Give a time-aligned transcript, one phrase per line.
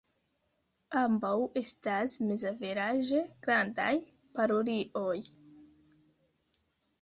[1.01, 3.91] Ambaŭ estas mezaveraĝe grandaj
[4.39, 5.15] parulioj.